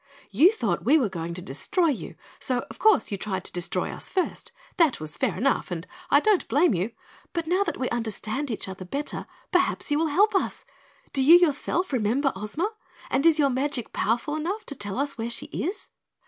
[0.31, 3.91] "You thought we were going to destroy you, so, of course, you tried to destroy
[3.91, 4.51] us first.
[4.77, 6.89] That was fair enough and I don't blame you,
[7.33, 10.65] but now that we understand each other better, perhaps you will help us?
[11.13, 12.71] Do you, yourself, remember Ozma,
[13.11, 15.89] and is your magic powerful enough to tell us where she is?"